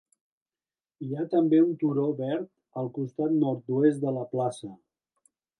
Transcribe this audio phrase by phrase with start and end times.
[1.07, 2.49] Hi ha també un turó verd
[2.83, 4.75] al costat nord-oest de la plaça.